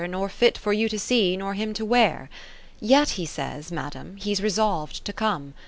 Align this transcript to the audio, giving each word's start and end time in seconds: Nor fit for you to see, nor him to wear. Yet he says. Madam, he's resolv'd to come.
Nor 0.07 0.29
fit 0.29 0.57
for 0.57 0.73
you 0.73 0.89
to 0.89 0.97
see, 0.97 1.37
nor 1.37 1.53
him 1.53 1.75
to 1.75 1.85
wear. 1.85 2.27
Yet 2.79 3.09
he 3.21 3.25
says. 3.27 3.71
Madam, 3.71 4.15
he's 4.17 4.41
resolv'd 4.41 5.05
to 5.05 5.13
come. 5.13 5.53